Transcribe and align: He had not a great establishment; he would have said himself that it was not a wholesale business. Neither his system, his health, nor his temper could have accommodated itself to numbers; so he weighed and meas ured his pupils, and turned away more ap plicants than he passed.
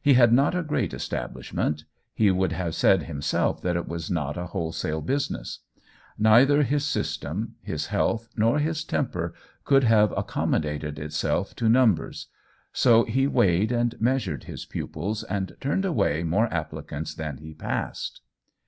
He 0.00 0.14
had 0.14 0.32
not 0.32 0.54
a 0.54 0.62
great 0.62 0.94
establishment; 0.94 1.82
he 2.14 2.30
would 2.30 2.52
have 2.52 2.76
said 2.76 3.02
himself 3.02 3.60
that 3.62 3.74
it 3.74 3.88
was 3.88 4.08
not 4.08 4.36
a 4.36 4.46
wholesale 4.46 5.00
business. 5.00 5.62
Neither 6.16 6.62
his 6.62 6.84
system, 6.86 7.56
his 7.60 7.86
health, 7.86 8.28
nor 8.36 8.60
his 8.60 8.84
temper 8.84 9.34
could 9.64 9.82
have 9.82 10.14
accommodated 10.16 11.00
itself 11.00 11.56
to 11.56 11.68
numbers; 11.68 12.28
so 12.72 13.02
he 13.02 13.26
weighed 13.26 13.72
and 13.72 14.00
meas 14.00 14.26
ured 14.26 14.44
his 14.44 14.64
pupils, 14.64 15.24
and 15.24 15.56
turned 15.60 15.84
away 15.84 16.22
more 16.22 16.46
ap 16.54 16.70
plicants 16.70 17.12
than 17.16 17.38
he 17.38 17.52
passed. 17.52 18.20